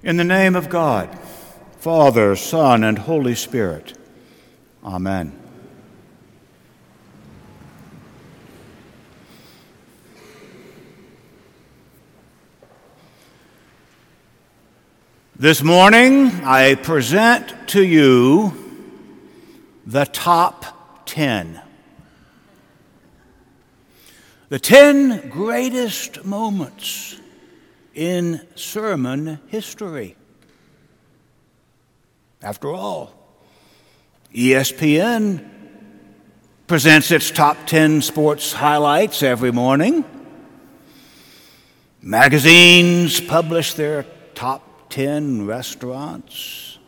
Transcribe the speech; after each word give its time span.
In 0.00 0.16
the 0.16 0.22
name 0.22 0.54
of 0.54 0.68
God, 0.68 1.18
Father, 1.78 2.36
Son, 2.36 2.84
and 2.84 2.96
Holy 2.96 3.34
Spirit. 3.34 3.98
Amen. 4.84 5.36
This 15.34 15.64
morning, 15.64 16.28
I 16.44 16.76
present 16.76 17.68
to 17.70 17.82
you 17.82 18.52
the 19.84 20.04
top 20.04 21.06
10. 21.06 21.60
The 24.48 24.60
10 24.60 25.28
greatest 25.28 26.24
moments 26.24 27.16
in 27.98 28.40
sermon 28.54 29.40
history. 29.48 30.14
After 32.40 32.70
all, 32.70 33.12
ESPN 34.32 35.44
presents 36.68 37.10
its 37.10 37.32
top 37.32 37.56
10 37.66 38.02
sports 38.02 38.52
highlights 38.52 39.24
every 39.24 39.50
morning. 39.50 40.04
Magazines 42.00 43.20
publish 43.20 43.74
their 43.74 44.04
top 44.36 44.90
10 44.90 45.46
restaurants, 45.46 46.78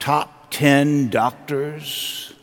top 0.00 0.50
10 0.50 1.10
doctors, 1.10 2.34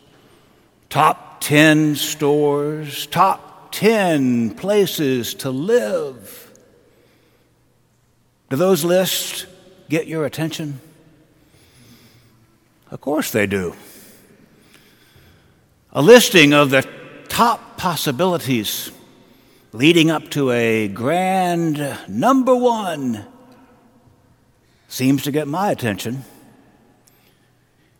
top 0.88 1.42
10 1.42 1.96
stores, 1.96 3.04
top 3.08 3.72
10 3.72 4.54
places 4.54 5.34
to 5.34 5.50
live. 5.50 6.51
Do 8.52 8.58
those 8.58 8.84
lists 8.84 9.46
get 9.88 10.06
your 10.06 10.26
attention? 10.26 10.78
Of 12.90 13.00
course 13.00 13.30
they 13.30 13.46
do. 13.46 13.74
A 15.92 16.02
listing 16.02 16.52
of 16.52 16.68
the 16.68 16.86
top 17.30 17.78
possibilities 17.78 18.92
leading 19.72 20.10
up 20.10 20.28
to 20.32 20.50
a 20.50 20.88
grand 20.88 21.98
number 22.06 22.54
one 22.54 23.24
seems 24.86 25.22
to 25.22 25.30
get 25.30 25.48
my 25.48 25.70
attention. 25.70 26.22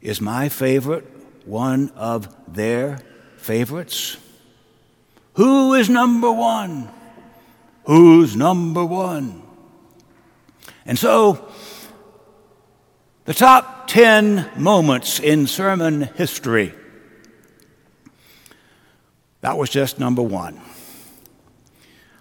Is 0.02 0.20
my 0.20 0.50
favorite 0.50 1.06
one 1.46 1.88
of 1.96 2.28
their 2.46 2.98
favorites? 3.38 4.18
Who 5.32 5.72
is 5.72 5.88
number 5.88 6.30
one? 6.30 6.90
Who's 7.84 8.36
number 8.36 8.84
one? 8.84 9.44
And 10.84 10.98
so, 10.98 11.48
the 13.24 13.34
top 13.34 13.86
10 13.86 14.50
moments 14.56 15.20
in 15.20 15.46
sermon 15.46 16.02
history. 16.16 16.74
That 19.42 19.56
was 19.56 19.70
just 19.70 19.98
number 20.00 20.22
one. 20.22 20.60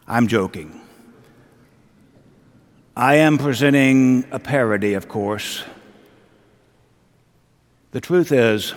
I'm 0.07 0.27
joking. 0.27 0.79
I 2.95 3.15
am 3.15 3.37
presenting 3.37 4.25
a 4.31 4.39
parody, 4.39 4.93
of 4.93 5.07
course. 5.07 5.63
The 7.91 8.01
truth 8.01 8.31
is, 8.31 8.73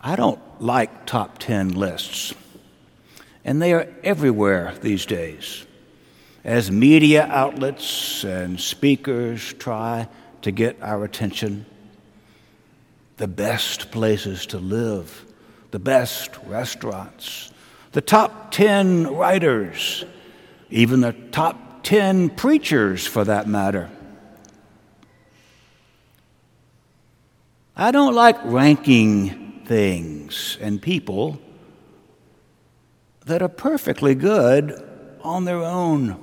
I 0.00 0.16
don't 0.16 0.40
like 0.60 1.04
top 1.04 1.38
10 1.38 1.70
lists, 1.70 2.32
and 3.44 3.60
they 3.60 3.72
are 3.72 3.88
everywhere 4.02 4.74
these 4.80 5.04
days 5.04 5.66
as 6.46 6.70
media 6.70 7.26
outlets 7.26 8.22
and 8.22 8.60
speakers 8.60 9.52
try 9.54 10.06
to 10.42 10.52
get 10.52 10.80
our 10.80 11.02
attention, 11.02 11.66
the 13.16 13.26
best 13.26 13.90
places 13.90 14.46
to 14.46 14.58
live, 14.58 15.24
the 15.72 15.80
best 15.80 16.30
restaurants, 16.46 17.50
the 17.90 18.00
top 18.00 18.52
10 18.52 19.08
writers, 19.16 20.04
even 20.70 21.00
the 21.00 21.14
top 21.32 21.82
10 21.82 22.30
preachers 22.30 23.04
for 23.04 23.24
that 23.24 23.48
matter. 23.48 23.90
I 27.74 27.90
don't 27.90 28.14
like 28.14 28.36
ranking 28.44 29.62
things 29.66 30.58
and 30.60 30.80
people 30.80 31.40
that 33.24 33.42
are 33.42 33.48
perfectly 33.48 34.14
good 34.14 34.80
on 35.24 35.44
their 35.44 35.64
own. 35.64 36.22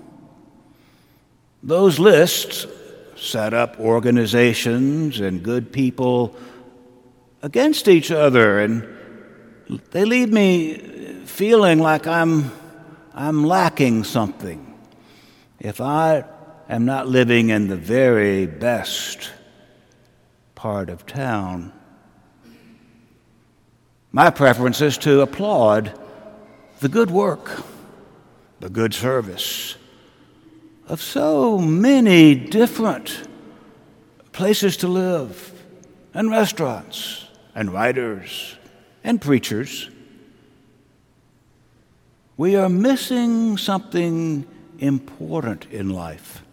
Those 1.65 1.97
lists 1.97 2.67
set 3.15 3.53
up 3.53 3.79
organizations 3.79 5.21
and 5.21 5.41
good 5.41 5.71
people 5.71 6.35
against 7.41 7.87
each 7.87 8.11
other, 8.11 8.59
and 8.59 8.85
they 9.91 10.03
leave 10.03 10.29
me 10.29 11.23
feeling 11.23 11.79
like 11.79 12.05
I'm, 12.05 12.51
I'm 13.13 13.45
lacking 13.45 14.03
something 14.03 14.77
if 15.57 15.79
I 15.79 16.25
am 16.67 16.83
not 16.83 17.07
living 17.07 17.47
in 17.47 17.69
the 17.69 17.77
very 17.77 18.45
best 18.45 19.31
part 20.55 20.89
of 20.89 21.05
town. 21.05 21.71
My 24.11 24.29
preference 24.31 24.81
is 24.81 24.97
to 24.99 25.21
applaud 25.21 25.97
the 26.81 26.89
good 26.89 27.09
work, 27.09 27.63
the 28.59 28.69
good 28.69 28.93
service 28.93 29.77
of 30.87 31.01
so 31.01 31.57
many 31.57 32.35
different 32.35 33.27
places 34.31 34.77
to 34.77 34.87
live, 34.87 35.51
and 36.13 36.29
restaurants, 36.29 37.27
and 37.55 37.71
writers, 37.71 38.57
and 39.03 39.21
preachers. 39.21 39.89
We 42.35 42.55
are 42.55 42.69
missing 42.69 43.57
something 43.57 44.45
important 44.79 45.65
in 45.71 45.89
life. 45.89 46.43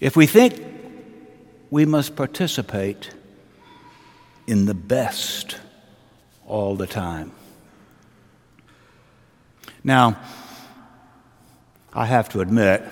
If 0.00 0.16
we 0.16 0.26
think 0.26 0.62
we 1.70 1.84
must 1.84 2.16
participate 2.16 3.10
in 4.46 4.66
the 4.66 4.74
best 4.74 5.56
all 6.46 6.76
the 6.76 6.86
time. 6.86 7.32
Now, 9.82 10.16
I 11.92 12.06
have 12.06 12.28
to 12.30 12.40
admit, 12.40 12.82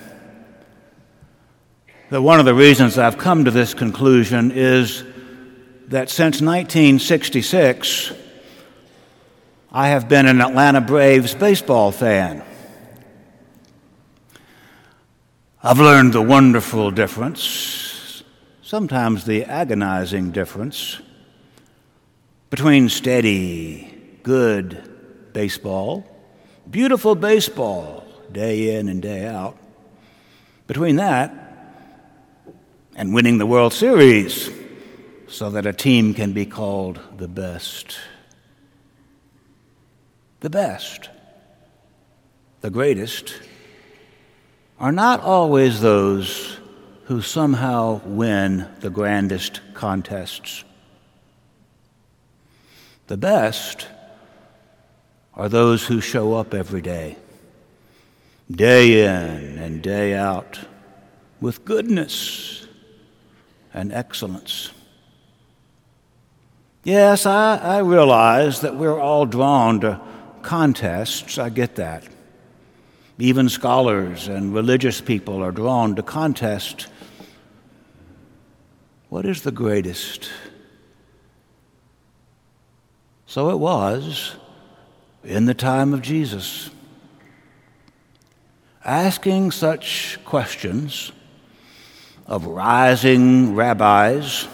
that 2.13 2.21
one 2.21 2.39
of 2.39 2.45
the 2.45 2.53
reasons 2.53 2.99
I've 2.99 3.17
come 3.17 3.45
to 3.45 3.49
this 3.49 3.73
conclusion 3.73 4.51
is 4.51 5.03
that 5.87 6.11
since 6.11 6.41
1966, 6.41 8.13
I 9.71 9.87
have 9.87 10.07
been 10.07 10.27
an 10.27 10.39
Atlanta 10.39 10.79
Braves 10.79 11.33
baseball 11.33 11.91
fan. 11.91 12.43
I've 15.63 15.79
learned 15.79 16.13
the 16.13 16.21
wonderful 16.21 16.91
difference, 16.91 18.21
sometimes 18.61 19.25
the 19.25 19.45
agonizing 19.45 20.29
difference, 20.29 21.01
between 22.51 22.89
steady, 22.89 24.19
good 24.21 25.33
baseball, 25.33 26.05
beautiful 26.69 27.15
baseball, 27.15 28.05
day 28.31 28.77
in 28.77 28.87
and 28.87 29.01
day 29.01 29.25
out, 29.25 29.57
between 30.67 30.97
that 30.97 31.42
and 32.95 33.13
winning 33.13 33.37
the 33.37 33.45
World 33.45 33.73
Series 33.73 34.49
so 35.27 35.49
that 35.49 35.65
a 35.65 35.73
team 35.73 36.13
can 36.13 36.33
be 36.33 36.45
called 36.45 36.99
the 37.17 37.27
best. 37.27 37.97
The 40.41 40.49
best, 40.49 41.09
the 42.61 42.69
greatest, 42.69 43.33
are 44.79 44.91
not 44.91 45.21
always 45.21 45.81
those 45.81 46.59
who 47.05 47.21
somehow 47.21 48.01
win 48.05 48.67
the 48.81 48.89
grandest 48.89 49.61
contests. 49.73 50.63
The 53.07 53.17
best 53.17 53.87
are 55.33 55.49
those 55.49 55.85
who 55.85 55.99
show 55.99 56.35
up 56.35 56.53
every 56.53 56.81
day, 56.81 57.17
day 58.51 59.03
in 59.03 59.57
and 59.57 59.81
day 59.81 60.13
out, 60.13 60.59
with 61.41 61.65
goodness 61.65 62.62
and 63.73 63.91
excellence. 63.91 64.71
Yes, 66.83 67.25
I, 67.25 67.57
I 67.57 67.77
realize 67.79 68.61
that 68.61 68.75
we're 68.75 68.99
all 68.99 69.25
drawn 69.25 69.79
to 69.81 70.01
contests. 70.41 71.37
I 71.37 71.49
get 71.49 71.75
that. 71.75 72.03
Even 73.17 73.47
scholars 73.47 74.27
and 74.27 74.53
religious 74.53 74.99
people 74.99 75.41
are 75.41 75.51
drawn 75.51 75.95
to 75.95 76.03
contest. 76.03 76.87
What 79.09 79.25
is 79.25 79.43
the 79.43 79.51
greatest? 79.51 80.29
So 83.25 83.49
it 83.49 83.59
was 83.59 84.35
in 85.23 85.45
the 85.45 85.53
time 85.53 85.93
of 85.93 86.01
Jesus. 86.01 86.69
Asking 88.83 89.51
such 89.51 90.19
questions 90.25 91.13
of 92.33 92.47
rising 92.47 93.53
rabbis, 93.53 94.47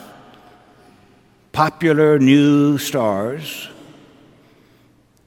popular 1.53 2.19
new 2.19 2.77
stars, 2.77 3.69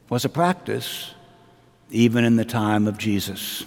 was 0.07 0.23
a 0.23 0.29
practice 0.29 1.15
even 1.89 2.23
in 2.23 2.35
the 2.35 2.45
time 2.45 2.85
of 2.85 2.99
Jesus. 2.99 3.65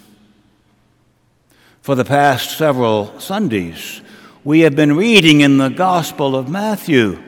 For 1.82 1.96
the 1.96 2.04
past 2.04 2.56
several 2.56 3.18
Sundays, 3.18 4.02
we 4.44 4.60
have 4.60 4.76
been 4.76 4.94
reading 4.94 5.40
in 5.40 5.58
the 5.58 5.70
Gospel 5.70 6.36
of 6.36 6.48
Matthew 6.48 7.20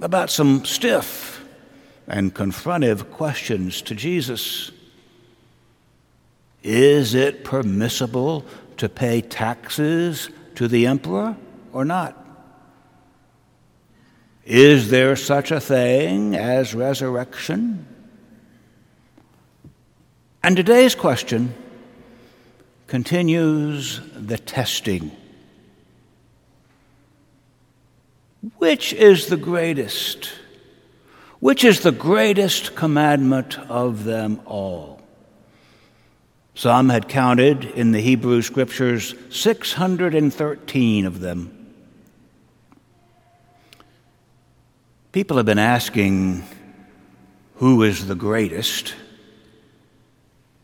about 0.00 0.28
some 0.28 0.64
stiff 0.64 1.44
and 2.08 2.34
confrontive 2.34 3.12
questions 3.12 3.80
to 3.82 3.94
Jesus. 3.94 4.72
Is 6.62 7.14
it 7.14 7.44
permissible 7.44 8.44
to 8.76 8.88
pay 8.88 9.20
taxes 9.20 10.28
to 10.56 10.68
the 10.68 10.86
emperor 10.86 11.36
or 11.72 11.84
not? 11.84 12.16
Is 14.44 14.90
there 14.90 15.16
such 15.16 15.50
a 15.50 15.60
thing 15.60 16.34
as 16.34 16.74
resurrection? 16.74 17.86
And 20.42 20.56
today's 20.56 20.94
question 20.94 21.54
continues 22.86 24.00
the 24.14 24.38
testing. 24.38 25.12
Which 28.56 28.92
is 28.92 29.26
the 29.26 29.36
greatest? 29.36 30.32
Which 31.38 31.62
is 31.62 31.80
the 31.80 31.92
greatest 31.92 32.74
commandment 32.74 33.58
of 33.58 34.04
them 34.04 34.40
all? 34.46 35.00
Some 36.60 36.90
had 36.90 37.08
counted 37.08 37.64
in 37.64 37.92
the 37.92 38.02
Hebrew 38.02 38.42
Scriptures 38.42 39.14
613 39.30 41.06
of 41.06 41.20
them. 41.20 41.72
People 45.10 45.38
have 45.38 45.46
been 45.46 45.58
asking 45.58 46.44
who 47.54 47.82
is 47.82 48.06
the 48.06 48.14
greatest 48.14 48.94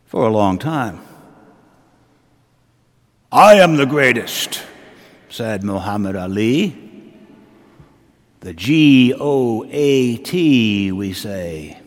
for 0.04 0.26
a 0.26 0.30
long 0.30 0.58
time. 0.58 1.00
I 3.32 3.54
am 3.54 3.76
the 3.76 3.86
greatest, 3.86 4.62
said 5.30 5.64
Muhammad 5.64 6.14
Ali. 6.14 6.76
The 8.40 8.52
G 8.52 9.14
O 9.18 9.64
A 9.66 10.18
T, 10.18 10.92
we 10.92 11.14
say. 11.14 11.80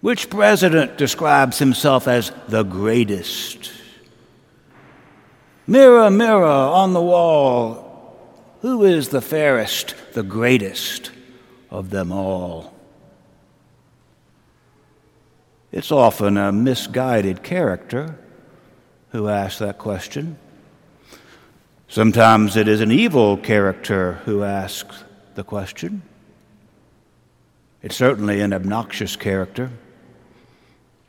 Which 0.00 0.30
president 0.30 0.96
describes 0.96 1.58
himself 1.58 2.06
as 2.06 2.30
the 2.48 2.62
greatest? 2.62 3.72
Mirror, 5.66 6.10
mirror 6.10 6.46
on 6.46 6.92
the 6.92 7.02
wall, 7.02 8.16
who 8.62 8.84
is 8.84 9.08
the 9.08 9.20
fairest, 9.20 9.94
the 10.12 10.22
greatest 10.22 11.10
of 11.70 11.90
them 11.90 12.12
all? 12.12 12.74
It's 15.72 15.92
often 15.92 16.36
a 16.36 16.52
misguided 16.52 17.42
character 17.42 18.18
who 19.10 19.28
asks 19.28 19.58
that 19.58 19.78
question. 19.78 20.38
Sometimes 21.88 22.56
it 22.56 22.68
is 22.68 22.80
an 22.80 22.92
evil 22.92 23.36
character 23.36 24.14
who 24.24 24.44
asks 24.44 25.04
the 25.34 25.44
question. 25.44 26.02
It's 27.82 27.96
certainly 27.96 28.40
an 28.40 28.52
obnoxious 28.52 29.16
character, 29.16 29.70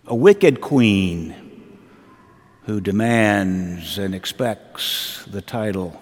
a 0.09 0.15
wicked 0.15 0.59
queen 0.59 1.35
who 2.63 2.81
demands 2.81 3.99
and 3.99 4.15
expects 4.15 5.23
the 5.25 5.41
title. 5.41 6.01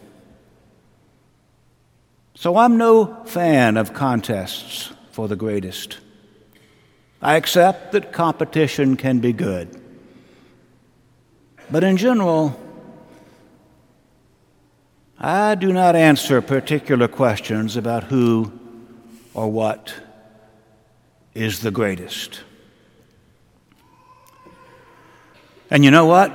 So 2.34 2.56
I'm 2.56 2.78
no 2.78 3.26
fan 3.26 3.76
of 3.76 3.94
contests 3.94 4.94
for 5.12 5.28
the 5.28 5.36
greatest. 5.36 5.98
I 7.22 7.36
accept 7.36 7.92
that 7.92 8.14
competition 8.14 8.96
can 8.96 9.20
be 9.20 9.34
good. 9.34 9.82
But 11.70 11.84
in 11.84 11.98
general, 11.98 12.58
I 15.20 15.56
do 15.56 15.74
not 15.74 15.98
answer 15.98 16.42
particular 16.42 17.10
questions 17.10 17.76
about 17.76 18.06
who 18.06 18.58
or 19.34 19.52
what 19.52 19.94
is 21.34 21.60
the 21.60 21.72
greatest. 21.72 22.44
And 25.70 25.84
you 25.84 25.92
know 25.92 26.06
what? 26.06 26.32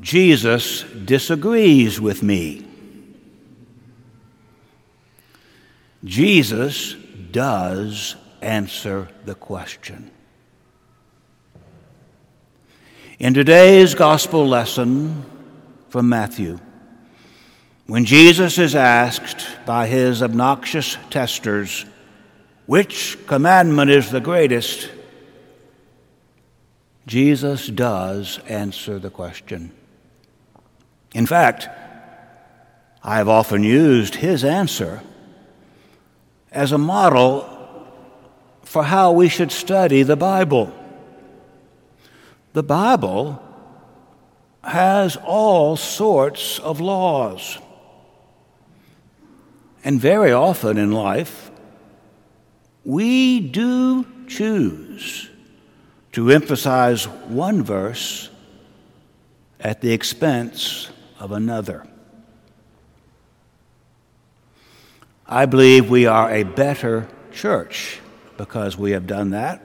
Jesus 0.00 0.82
disagrees 0.82 2.00
with 2.00 2.22
me. 2.22 2.66
Jesus 6.04 6.94
does 7.30 8.16
answer 8.40 9.08
the 9.24 9.36
question. 9.36 10.10
In 13.20 13.34
today's 13.34 13.94
gospel 13.94 14.48
lesson 14.48 15.24
from 15.88 16.08
Matthew, 16.08 16.58
when 17.86 18.04
Jesus 18.04 18.58
is 18.58 18.74
asked 18.74 19.46
by 19.64 19.86
his 19.86 20.22
obnoxious 20.22 20.96
testers, 21.10 21.84
which 22.66 23.18
commandment 23.26 23.90
is 23.90 24.10
the 24.10 24.20
greatest? 24.20 24.90
Jesus 27.06 27.66
does 27.66 28.38
answer 28.48 28.98
the 28.98 29.10
question. 29.10 29.72
In 31.14 31.26
fact, 31.26 31.68
I 33.02 33.16
have 33.16 33.28
often 33.28 33.64
used 33.64 34.14
his 34.14 34.44
answer 34.44 35.02
as 36.52 36.72
a 36.72 36.78
model 36.78 37.48
for 38.62 38.84
how 38.84 39.12
we 39.12 39.28
should 39.28 39.50
study 39.50 40.02
the 40.02 40.16
Bible. 40.16 40.72
The 42.52 42.62
Bible 42.62 43.42
has 44.62 45.16
all 45.16 45.76
sorts 45.76 46.58
of 46.60 46.80
laws. 46.80 47.58
And 49.84 50.00
very 50.00 50.32
often 50.32 50.78
in 50.78 50.92
life, 50.92 51.51
we 52.84 53.40
do 53.40 54.06
choose 54.26 55.30
to 56.12 56.30
emphasize 56.30 57.06
one 57.06 57.62
verse 57.62 58.28
at 59.60 59.80
the 59.80 59.92
expense 59.92 60.90
of 61.18 61.32
another. 61.32 61.86
I 65.26 65.46
believe 65.46 65.88
we 65.88 66.06
are 66.06 66.30
a 66.30 66.42
better 66.42 67.08
church 67.32 68.00
because 68.36 68.76
we 68.76 68.90
have 68.90 69.06
done 69.06 69.30
that. 69.30 69.62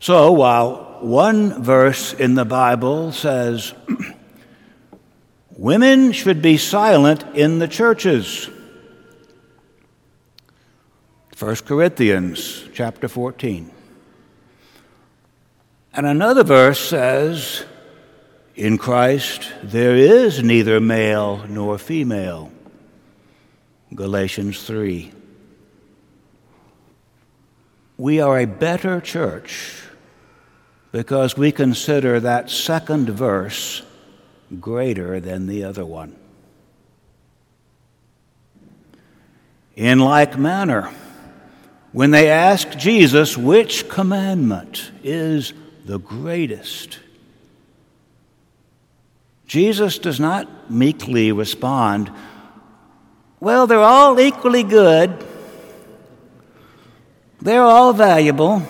So 0.00 0.32
while 0.32 0.98
one 1.00 1.62
verse 1.62 2.14
in 2.14 2.34
the 2.34 2.44
Bible 2.44 3.12
says, 3.12 3.74
women 5.50 6.12
should 6.12 6.40
be 6.40 6.56
silent 6.56 7.24
in 7.34 7.58
the 7.58 7.68
churches. 7.68 8.48
1 11.36 11.56
Corinthians 11.66 12.68
chapter 12.72 13.08
14. 13.08 13.68
And 15.92 16.06
another 16.06 16.44
verse 16.44 16.78
says, 16.78 17.64
In 18.54 18.78
Christ 18.78 19.52
there 19.60 19.96
is 19.96 20.44
neither 20.44 20.78
male 20.78 21.44
nor 21.48 21.76
female. 21.78 22.52
Galatians 23.92 24.62
3. 24.64 25.12
We 27.96 28.20
are 28.20 28.38
a 28.38 28.46
better 28.46 29.00
church 29.00 29.82
because 30.92 31.36
we 31.36 31.50
consider 31.50 32.20
that 32.20 32.48
second 32.48 33.10
verse 33.10 33.82
greater 34.60 35.18
than 35.18 35.46
the 35.48 35.64
other 35.64 35.84
one. 35.84 36.14
In 39.74 39.98
like 39.98 40.38
manner, 40.38 40.92
when 41.94 42.10
they 42.10 42.28
asked 42.28 42.76
Jesus 42.76 43.38
which 43.38 43.88
commandment 43.88 44.90
is 45.04 45.52
the 45.84 46.00
greatest, 46.00 46.98
Jesus 49.46 50.00
does 50.00 50.18
not 50.18 50.68
meekly 50.68 51.30
respond, 51.30 52.10
well, 53.38 53.68
they're 53.68 53.78
all 53.78 54.18
equally 54.18 54.64
good. 54.64 55.24
They're 57.40 57.62
all 57.62 57.92
valuable. 57.92 58.66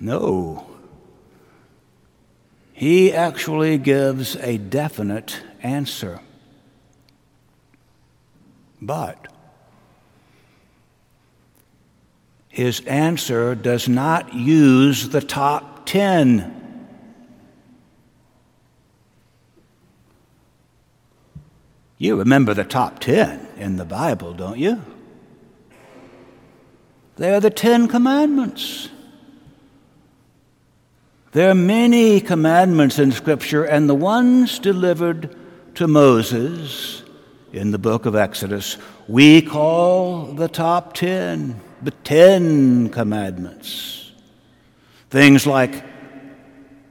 No. 0.00 0.66
He 2.72 3.12
actually 3.12 3.78
gives 3.78 4.34
a 4.34 4.58
definite 4.58 5.40
answer. 5.62 6.18
But 8.82 9.28
his 12.56 12.80
answer 12.86 13.54
does 13.54 13.86
not 13.86 14.32
use 14.32 15.10
the 15.10 15.20
top 15.20 15.84
10. 15.84 16.54
You 21.98 22.16
remember 22.16 22.54
the 22.54 22.64
top 22.64 22.98
10 23.00 23.46
in 23.58 23.76
the 23.76 23.84
Bible, 23.84 24.32
don't 24.32 24.58
you? 24.58 24.82
They 27.16 27.34
are 27.34 27.40
the 27.40 27.50
Ten 27.50 27.88
Commandments. 27.88 28.88
There 31.32 31.50
are 31.50 31.54
many 31.54 32.22
commandments 32.22 32.98
in 32.98 33.12
Scripture, 33.12 33.64
and 33.64 33.86
the 33.86 33.94
ones 33.94 34.58
delivered 34.58 35.36
to 35.74 35.86
Moses 35.86 37.02
in 37.52 37.70
the 37.72 37.78
book 37.78 38.06
of 38.06 38.16
Exodus 38.16 38.78
we 39.06 39.42
call 39.42 40.32
the 40.32 40.48
top 40.48 40.94
10 40.94 41.60
but 41.82 42.04
ten 42.04 42.88
commandments. 42.88 44.12
Things 45.10 45.46
like, 45.46 45.84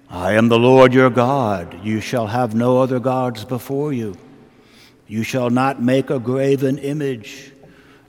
I 0.10 0.34
am 0.34 0.48
the 0.48 0.60
Lord 0.60 0.94
your 0.94 1.10
God, 1.10 1.84
you 1.84 2.00
shall 2.00 2.28
have 2.28 2.56
no 2.56 2.80
other 2.80 3.00
gods 3.00 3.44
before 3.44 3.92
you, 3.92 4.16
you 5.08 5.24
shall 5.24 5.50
not 5.50 5.82
make 5.82 6.10
a 6.10 6.20
graven 6.20 6.78
image, 6.78 7.52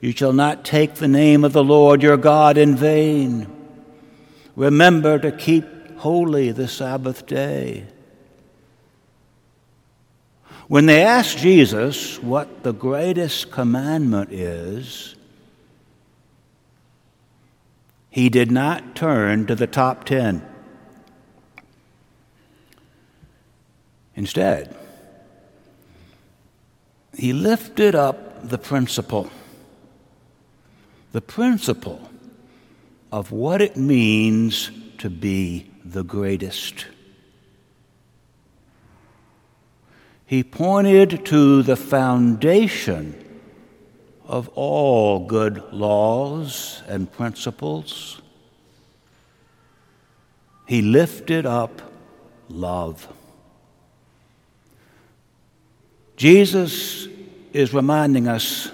you 0.00 0.12
shall 0.12 0.32
not 0.32 0.64
take 0.64 0.94
the 0.94 1.08
name 1.08 1.44
of 1.44 1.52
the 1.52 1.64
Lord 1.64 2.02
your 2.02 2.16
God 2.16 2.56
in 2.56 2.76
vain. 2.76 3.48
Remember 4.54 5.18
to 5.18 5.32
keep 5.32 5.64
holy 5.98 6.52
the 6.52 6.68
Sabbath 6.68 7.26
day. 7.26 7.86
When 10.68 10.86
they 10.86 11.02
asked 11.02 11.38
Jesus 11.38 12.20
what 12.22 12.62
the 12.62 12.72
greatest 12.72 13.50
commandment 13.50 14.32
is, 14.32 15.14
he 18.16 18.30
did 18.30 18.50
not 18.50 18.96
turn 18.96 19.44
to 19.44 19.54
the 19.54 19.66
top 19.66 20.04
ten. 20.04 20.40
Instead, 24.14 24.74
he 27.14 27.34
lifted 27.34 27.94
up 27.94 28.48
the 28.48 28.56
principle, 28.56 29.30
the 31.12 31.20
principle 31.20 32.10
of 33.12 33.32
what 33.32 33.60
it 33.60 33.76
means 33.76 34.70
to 34.96 35.10
be 35.10 35.70
the 35.84 36.02
greatest. 36.02 36.86
He 40.24 40.42
pointed 40.42 41.26
to 41.26 41.62
the 41.62 41.76
foundation 41.76 43.25
of 44.26 44.48
all 44.54 45.26
good 45.26 45.62
laws 45.72 46.82
and 46.88 47.10
principles. 47.10 48.20
He 50.66 50.82
lifted 50.82 51.46
up 51.46 51.80
love. 52.48 53.08
Jesus 56.16 57.06
is 57.52 57.72
reminding 57.72 58.26
us 58.26 58.70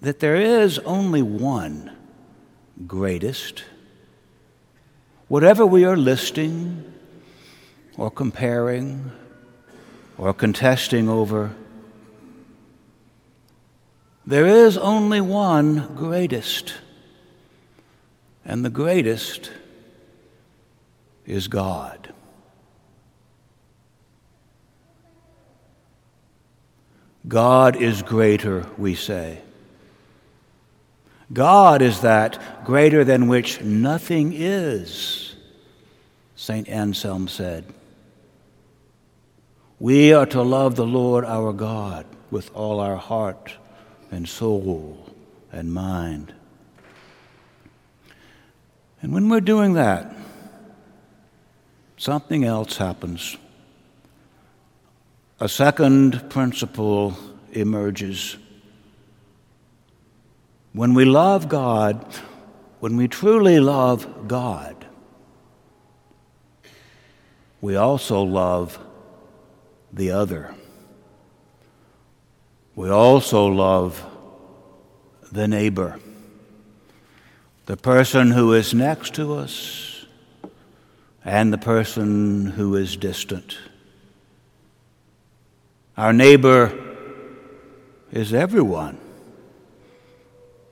that 0.00 0.20
there 0.20 0.36
is 0.36 0.78
only 0.80 1.22
one 1.22 1.94
greatest. 2.86 3.64
Whatever 5.28 5.66
we 5.66 5.84
are 5.84 5.96
listing 5.96 6.92
or 7.96 8.10
comparing 8.10 9.12
or 10.18 10.32
contesting 10.32 11.08
over, 11.08 11.54
there 14.26 14.46
is 14.46 14.78
only 14.78 15.20
one 15.20 15.94
greatest, 15.96 16.74
and 18.44 18.64
the 18.64 18.70
greatest 18.70 19.50
is 21.26 21.48
God. 21.48 22.12
God 27.26 27.76
is 27.76 28.02
greater, 28.02 28.66
we 28.76 28.94
say. 28.94 29.40
God 31.32 31.82
is 31.82 32.00
that 32.00 32.64
greater 32.64 33.04
than 33.04 33.28
which 33.28 33.60
nothing 33.60 34.32
is, 34.34 35.34
St. 36.36 36.68
Anselm 36.68 37.28
said. 37.28 37.64
We 39.80 40.12
are 40.12 40.26
to 40.26 40.42
love 40.42 40.76
the 40.76 40.86
Lord 40.86 41.24
our 41.24 41.52
God 41.52 42.06
with 42.30 42.54
all 42.54 42.80
our 42.80 42.96
heart 42.96 43.56
and 44.12 44.28
soul 44.28 45.10
and 45.50 45.72
mind. 45.72 46.32
And 49.00 49.12
when 49.12 49.28
we're 49.28 49.40
doing 49.40 49.72
that, 49.72 50.14
something 51.96 52.44
else 52.44 52.76
happens. 52.76 53.36
A 55.40 55.48
second 55.48 56.30
principle 56.30 57.16
emerges. 57.52 58.36
When 60.72 60.94
we 60.94 61.04
love 61.04 61.48
God, 61.48 62.04
when 62.80 62.96
we 62.96 63.08
truly 63.08 63.60
love 63.60 64.28
God, 64.28 64.86
we 67.60 67.76
also 67.76 68.22
love 68.22 68.78
the 69.92 70.10
other. 70.10 70.54
We 72.74 72.88
also 72.88 73.46
love 73.46 74.02
the 75.30 75.46
neighbor, 75.46 75.98
the 77.66 77.76
person 77.76 78.30
who 78.30 78.54
is 78.54 78.72
next 78.72 79.14
to 79.14 79.34
us, 79.34 80.06
and 81.22 81.52
the 81.52 81.58
person 81.58 82.46
who 82.46 82.74
is 82.76 82.96
distant. 82.96 83.58
Our 85.98 86.14
neighbor 86.14 86.72
is 88.10 88.32
everyone, 88.32 88.98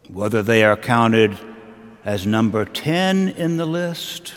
whether 0.09 0.43
they 0.43 0.65
are 0.65 0.79
counted 0.79 1.39
as 2.03 2.27
number 2.27 2.65
10 2.65 3.29
in 3.29 3.59
the 3.59 3.67
list 3.67 4.33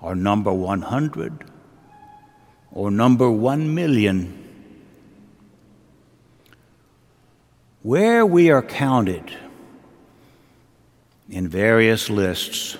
or 0.00 0.14
number 0.14 0.52
100 0.52 1.44
or 2.72 2.90
number 2.90 3.30
1 3.30 3.74
million. 3.74 4.47
Where 7.82 8.26
we 8.26 8.50
are 8.50 8.62
counted 8.62 9.32
in 11.30 11.48
various 11.48 12.10
lists 12.10 12.76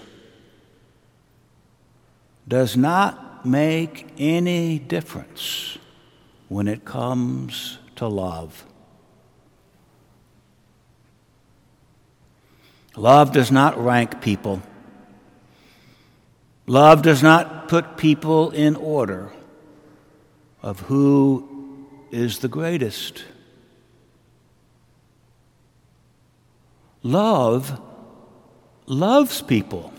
does 2.47 2.77
not 2.77 3.47
make 3.47 4.09
any 4.19 4.79
difference 4.79 5.79
when 6.49 6.67
it 6.67 6.85
comes 6.85 7.79
to 7.97 8.09
love. 8.09 8.65
Love 12.97 13.33
does 13.33 13.53
not 13.53 13.79
rank 13.83 14.21
people. 14.21 14.61
Love 16.67 17.03
does 17.03 17.23
not 17.23 17.69
put 17.69 17.97
people 17.97 18.51
in 18.51 18.75
order 18.75 19.31
of 20.63 20.81
who 20.81 21.87
is 22.11 22.41
the 22.41 22.49
greatest. 22.49 23.25
Love 27.03 27.81
loves 28.87 29.43
people, 29.43 29.93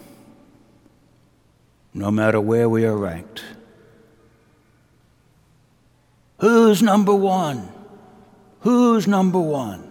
no 1.93 2.11
matter 2.11 2.41
where 2.41 2.67
we 2.67 2.85
are 2.85 2.97
ranked. 2.97 3.43
Who's 6.39 6.81
number 6.81 7.13
one? 7.13 7.69
Who's 8.61 9.07
number 9.07 9.39
one? 9.39 9.85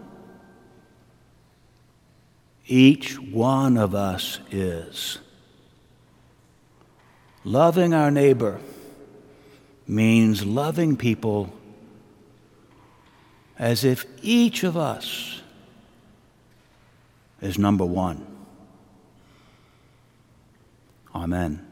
Each 2.67 3.19
one 3.19 3.79
of 3.79 3.95
us 3.95 4.41
is. 4.51 5.19
Loving 7.45 7.95
our 7.95 8.11
neighbor 8.11 8.61
means 9.87 10.45
loving 10.45 10.97
people 10.97 11.51
as 13.59 13.85
if 13.85 14.05
each 14.23 14.65
of 14.65 14.77
us 14.77 15.41
is 17.41 17.59
number 17.59 17.85
one. 17.85 18.27
Amen. 21.15 21.68